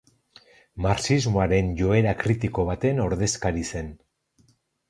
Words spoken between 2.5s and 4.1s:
baten ordezkari zen.